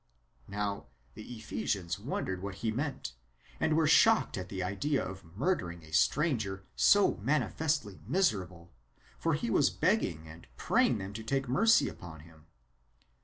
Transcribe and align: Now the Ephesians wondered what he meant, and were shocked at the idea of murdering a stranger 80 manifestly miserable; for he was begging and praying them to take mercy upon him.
Now 0.47 0.87
the 1.13 1.37
Ephesians 1.37 1.99
wondered 1.99 2.41
what 2.41 2.55
he 2.65 2.71
meant, 2.71 3.13
and 3.59 3.77
were 3.77 3.85
shocked 3.85 4.35
at 4.35 4.49
the 4.49 4.63
idea 4.63 5.05
of 5.05 5.23
murdering 5.37 5.83
a 5.83 5.93
stranger 5.93 6.65
80 6.75 7.17
manifestly 7.21 7.99
miserable; 8.07 8.71
for 9.19 9.35
he 9.35 9.51
was 9.51 9.69
begging 9.69 10.27
and 10.27 10.47
praying 10.57 10.97
them 10.97 11.13
to 11.13 11.21
take 11.23 11.47
mercy 11.47 11.87
upon 11.87 12.21
him. 12.21 12.47